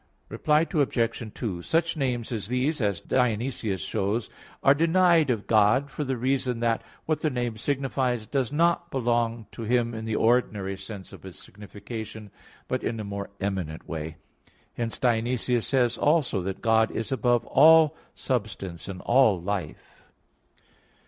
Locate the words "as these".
2.31-2.81